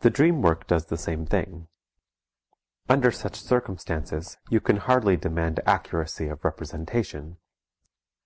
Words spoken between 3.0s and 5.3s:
such circumstances you can hardly